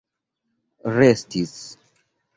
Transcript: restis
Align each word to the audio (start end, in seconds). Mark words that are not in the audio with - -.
restis 0.95 1.53